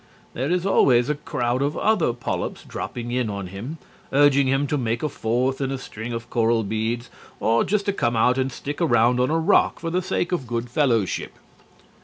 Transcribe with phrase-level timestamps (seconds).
[0.33, 3.77] There is always a crowd of other polyps dropping in on him,
[4.11, 7.93] urging him to make a fourth in a string of coral beads or just to
[7.93, 11.33] come out and stick around on a rock for the sake of good fellowship.